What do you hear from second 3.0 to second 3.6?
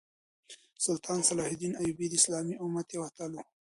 اتل وو.